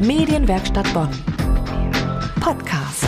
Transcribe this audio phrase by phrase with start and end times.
[0.00, 1.08] Medienwerkstatt Bonn.
[2.38, 3.06] Podcast.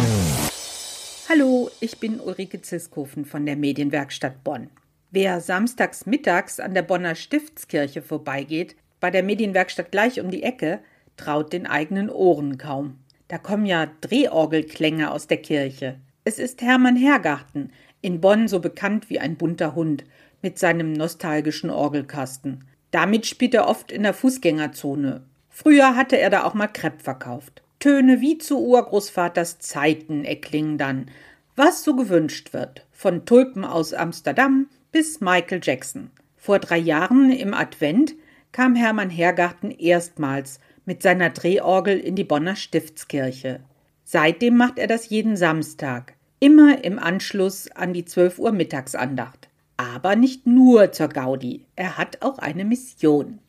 [1.29, 4.71] Hallo, ich bin Ulrike Ziskofen von der Medienwerkstatt Bonn.
[5.11, 10.81] Wer samstags mittags an der Bonner Stiftskirche vorbeigeht, bei der Medienwerkstatt gleich um die Ecke,
[11.19, 12.99] traut den eigenen Ohren kaum.
[13.29, 16.01] Da kommen ja Drehorgelklänge aus der Kirche.
[16.25, 17.71] Es ist Hermann Hergarten,
[18.01, 20.05] in Bonn so bekannt wie ein bunter Hund,
[20.41, 22.65] mit seinem nostalgischen Orgelkasten.
[22.91, 25.28] Damit spielt er oft in der Fußgängerzone.
[25.61, 27.63] Früher hatte er da auch mal Krepp verkauft.
[27.81, 31.11] Töne wie zu Urgroßvaters Zeiten erklingen dann,
[31.57, 36.13] was so gewünscht wird, von Tulpen aus Amsterdam bis Michael Jackson.
[36.37, 38.15] Vor drei Jahren im Advent
[38.53, 43.59] kam Hermann Hergarten erstmals mit seiner Drehorgel in die Bonner Stiftskirche.
[44.05, 49.49] Seitdem macht er das jeden Samstag, immer im Anschluss an die 12 Uhr Mittagsandacht.
[49.77, 53.41] Aber nicht nur zur Gaudi, er hat auch eine Mission.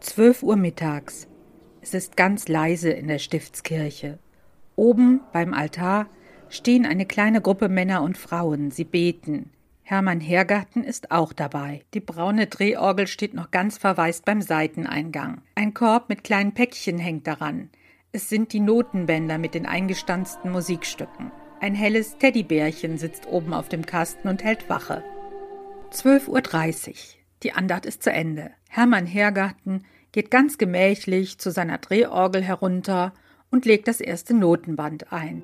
[0.00, 1.26] 12 Uhr mittags.
[1.80, 4.18] Es ist ganz leise in der Stiftskirche.
[4.76, 6.06] Oben beim Altar
[6.48, 8.70] stehen eine kleine Gruppe Männer und Frauen.
[8.70, 9.50] Sie beten.
[9.82, 11.82] Hermann Hergarten ist auch dabei.
[11.94, 15.40] Die braune Drehorgel steht noch ganz verwaist beim Seiteneingang.
[15.54, 17.70] Ein Korb mit kleinen Päckchen hängt daran.
[18.12, 21.32] Es sind die Notenbänder mit den eingestanzten Musikstücken.
[21.60, 25.02] Ein helles Teddybärchen sitzt oben auf dem Kasten und hält Wache.
[25.90, 27.17] 12.30 Uhr.
[27.42, 28.50] Die Andacht ist zu Ende.
[28.68, 33.12] Hermann Hergarten geht ganz gemächlich zu seiner Drehorgel herunter
[33.50, 35.42] und legt das erste Notenband ein.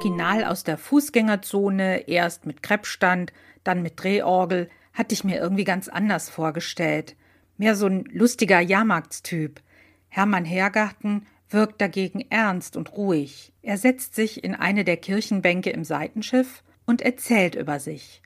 [0.00, 3.34] Original aus der Fußgängerzone, erst mit Kreppstand,
[3.64, 7.16] dann mit Drehorgel, hatte ich mir irgendwie ganz anders vorgestellt.
[7.56, 9.60] Mehr so ein lustiger Jahrmarktstyp.
[10.08, 13.52] Hermann Hergarten wirkt dagegen ernst und ruhig.
[13.62, 18.22] Er setzt sich in eine der Kirchenbänke im Seitenschiff und erzählt über sich.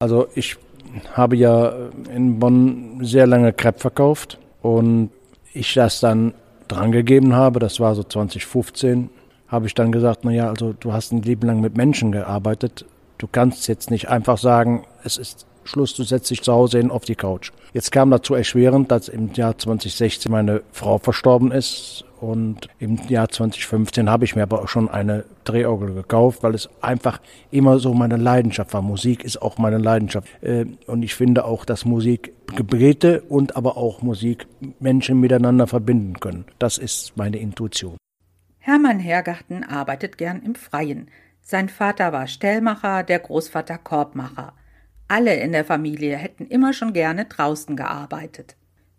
[0.00, 0.56] Also ich
[1.12, 5.10] habe ja in Bonn sehr lange Crepe verkauft und
[5.52, 6.34] ich das dann
[6.68, 9.10] drangegeben habe, das war so 2015,
[9.48, 12.84] habe ich dann gesagt, na ja, also du hast ein Leben lang mit Menschen gearbeitet.
[13.18, 16.90] Du kannst jetzt nicht einfach sagen, es ist Schluss, du setzt dich zu Hause hin
[16.90, 17.52] auf die Couch.
[17.72, 23.28] Jetzt kam dazu erschwerend, dass im Jahr 2016 meine Frau verstorben ist und im Jahr
[23.28, 27.20] 2015 habe ich mir aber auch schon eine Drehorgel gekauft, weil es einfach
[27.50, 28.82] immer so meine Leidenschaft war.
[28.82, 30.28] Musik ist auch meine Leidenschaft.
[30.42, 34.46] Äh, und ich finde auch, dass Musik Gebete und aber auch Musik
[34.80, 36.44] Menschen miteinander verbinden können.
[36.58, 37.96] Das ist meine Intuition.
[38.58, 41.08] Hermann Hergarten arbeitet gern im Freien.
[41.40, 44.52] Sein Vater war Stellmacher, der Großvater Korbmacher.
[45.10, 48.54] Alle in der Familie hätten immer schon gerne draußen gearbeitet.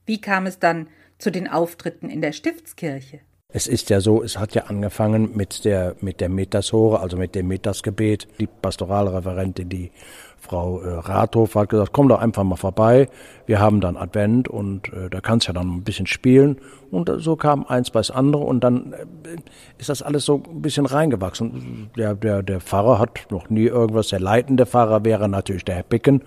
[0.05, 3.21] Wie kam es dann zu den Auftritten in der Stiftskirche?
[3.47, 7.33] Es ist ja so, es hat ja angefangen mit der, mit der Metashore, also mit
[7.33, 8.27] dem Metasgebet.
[8.41, 9.91] Die Pastoralreferentin, die
[10.41, 13.07] Frau äh, Rathof hat gesagt, komm doch einfach mal vorbei.
[13.45, 16.57] Wir haben dann Advent und äh, da kannst ja dann ein bisschen spielen.
[16.89, 19.37] Und äh, so kam eins bei das andere und dann äh,
[19.77, 21.91] ist das alles so ein bisschen reingewachsen.
[21.95, 25.83] Der, der, der Pfarrer hat noch nie irgendwas, der leitende Pfarrer wäre natürlich der Herr
[25.83, 26.23] Bicken.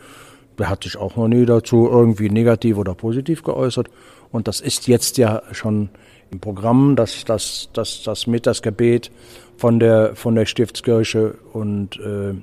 [0.58, 3.90] Der hat sich auch noch nie dazu irgendwie negativ oder positiv geäußert.
[4.30, 5.88] Und das ist jetzt ja schon
[6.30, 9.10] im Programm, dass das, das, das Mittagsgebet
[9.56, 12.34] von der, von der Stiftskirche und äh,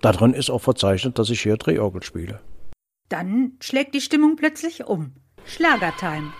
[0.00, 2.40] Darin ist auch verzeichnet, dass ich hier Drehorgel spiele.
[3.08, 5.12] Dann schlägt die Stimmung plötzlich um.
[5.46, 6.32] Schlagertime.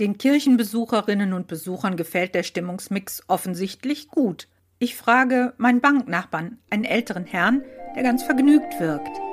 [0.00, 4.48] Den Kirchenbesucherinnen und Besuchern gefällt der Stimmungsmix offensichtlich gut.
[4.78, 7.62] Ich frage meinen Banknachbarn, einen älteren Herrn,
[7.94, 9.23] der ganz vergnügt wirkt.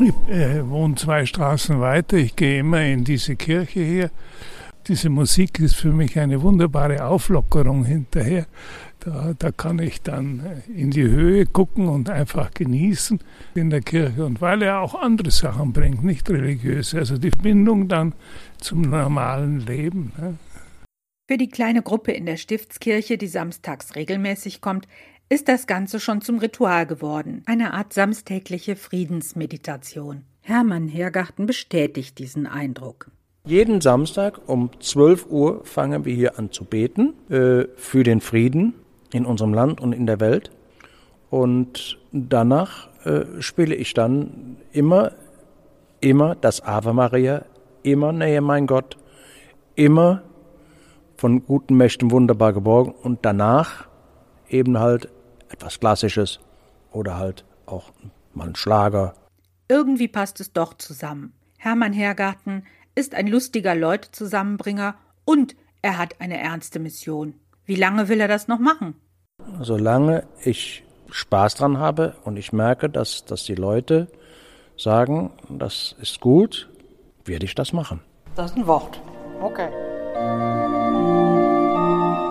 [0.00, 2.16] Ich äh, wohne zwei Straßen weiter.
[2.16, 4.10] Ich gehe immer in diese Kirche hier.
[4.88, 8.46] Diese Musik ist für mich eine wunderbare Auflockerung hinterher.
[8.98, 13.20] Da, da kann ich dann äh, in die Höhe gucken und einfach genießen
[13.54, 14.24] in der Kirche.
[14.24, 18.14] Und weil er auch andere Sachen bringt, nicht religiöse, also die Verbindung dann
[18.58, 20.12] zum normalen Leben.
[20.18, 20.34] Ne?
[21.26, 24.88] Für die kleine Gruppe in der Stiftskirche, die samstags regelmäßig kommt,
[25.28, 30.22] ist das Ganze schon zum Ritual geworden, eine Art samstägliche Friedensmeditation.
[30.42, 33.10] Hermann Hergarten bestätigt diesen Eindruck.
[33.46, 38.74] Jeden Samstag um 12 Uhr fangen wir hier an zu beten äh, für den Frieden
[39.12, 40.50] in unserem Land und in der Welt.
[41.30, 45.12] Und danach äh, spiele ich dann immer,
[46.00, 47.44] immer das Ave Maria,
[47.82, 48.96] immer Nähe mein Gott,
[49.74, 50.22] immer
[51.16, 53.88] von guten Mächten wunderbar geborgen und danach
[54.48, 55.08] eben halt
[55.48, 56.40] etwas Klassisches
[56.92, 57.92] oder halt auch
[58.32, 59.14] mal ein Schlager.
[59.68, 61.32] Irgendwie passt es doch zusammen.
[61.58, 62.64] Hermann Hergarten
[62.94, 64.94] ist ein lustiger Leutezusammenbringer
[65.24, 67.34] und er hat eine ernste Mission.
[67.64, 68.94] Wie lange will er das noch machen?
[69.60, 74.08] Solange ich Spaß dran habe und ich merke, dass, dass die Leute
[74.76, 76.68] sagen, das ist gut,
[77.24, 78.00] werde ich das machen.
[78.34, 79.00] Das ist ein Wort.
[79.40, 79.68] Okay.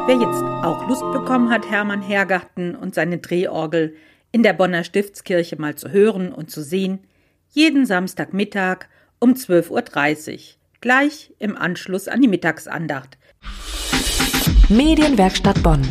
[0.06, 3.96] Wer jetzt auch Lust bekommen hat, Hermann Hergarten und seine Drehorgel
[4.34, 7.00] in der Bonner Stiftskirche mal zu hören und zu sehen,
[7.52, 8.90] jeden Samstagmittag
[9.20, 10.40] um 12.30 Uhr,
[10.82, 13.18] gleich im Anschluss an die Mittagsandacht.
[14.68, 15.82] Medienwerkstatt Bonn.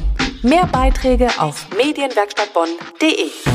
[0.43, 3.51] Mehr Beiträge auf medienwerkstattbonn.de.